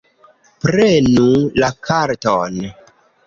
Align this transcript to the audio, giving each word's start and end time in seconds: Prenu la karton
Prenu 0.63 1.25
la 1.63 1.69
karton 1.89 2.57